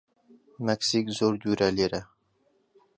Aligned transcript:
مەکسیک 0.67 1.07
زۆر 1.17 1.33
دوورە 1.41 1.69
لێرە. 1.77 2.01